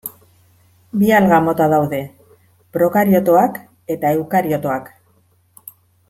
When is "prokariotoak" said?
2.77-3.59